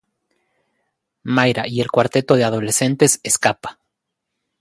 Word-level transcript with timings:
Myra 1.25 1.67
y 1.67 1.79
el 1.79 1.91
cuarteto 1.91 2.33
de 2.35 2.43
adolescentes 2.43 3.19
escapa. 3.21 3.77